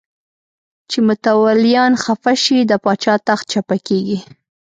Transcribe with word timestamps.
چې 0.89 0.99
متولیان 1.07 1.93
خفه 2.03 2.33
شي 2.43 2.57
د 2.65 2.71
پاچا 2.83 3.15
تخت 3.27 3.45
چپه 3.51 3.77
کېږي. 3.87 4.19